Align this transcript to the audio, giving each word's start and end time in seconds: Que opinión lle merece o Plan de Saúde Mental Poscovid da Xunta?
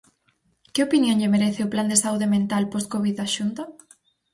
Que 0.73 0.81
opinión 0.87 1.19
lle 1.19 1.33
merece 1.35 1.61
o 1.63 1.71
Plan 1.73 1.87
de 1.91 2.01
Saúde 2.03 2.27
Mental 2.35 2.63
Poscovid 2.73 3.15
da 3.19 3.27
Xunta? 3.35 3.63